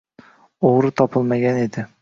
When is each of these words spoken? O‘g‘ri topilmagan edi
O‘g‘ri 0.71 0.91
topilmagan 1.03 1.63
edi 1.69 1.89